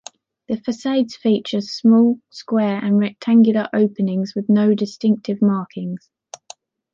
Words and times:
The 0.47 0.55
façades 0.55 1.13
feature 1.15 1.61
small 1.61 2.17
square 2.31 2.83
and 2.83 2.97
rectangular 2.97 3.67
openings, 3.71 4.33
with 4.35 4.49
no 4.49 4.73
distinctive 4.73 5.43
markings. 5.43 6.09